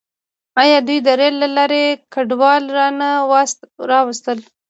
[0.61, 3.09] آیا دوی د ریل له لارې کډوال را نه
[4.09, 4.39] وستل؟